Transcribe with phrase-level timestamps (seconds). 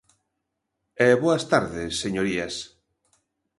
[1.05, 2.55] E boas tardes, señorías.